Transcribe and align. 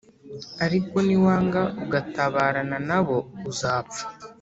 Ariko 0.65 0.95
niwanga 1.05 1.61
ugatabarana 1.83 2.77
na 2.89 2.99
bo 3.05 3.17
uzapfa 3.51 4.03